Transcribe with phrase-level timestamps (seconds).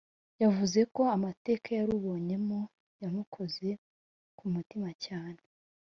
[0.41, 2.59] yavuze ko amateka yarubonyemo
[3.01, 3.67] yamukoze
[4.37, 5.41] ku mutima cyane